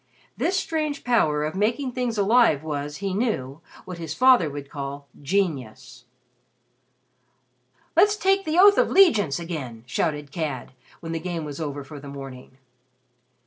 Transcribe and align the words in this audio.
This 0.35 0.57
strange 0.59 1.03
power 1.03 1.43
of 1.43 1.53
making 1.53 1.91
things 1.91 2.17
alive 2.17 2.63
was, 2.63 2.97
he 3.05 3.13
knew, 3.13 3.61
what 3.85 3.99
his 3.99 4.15
father 4.15 4.49
would 4.49 4.67
call 4.67 5.07
"genius." 5.21 6.05
"Let's 7.95 8.15
take 8.15 8.43
the 8.43 8.57
oath 8.57 8.79
of 8.79 8.87
'legiance 8.89 9.39
again," 9.39 9.83
shouted 9.85 10.31
Cad, 10.31 10.71
when 11.01 11.11
the 11.11 11.19
Game 11.19 11.45
was 11.45 11.61
over 11.61 11.83
for 11.83 11.99
the 11.99 12.07
morning. 12.07 12.57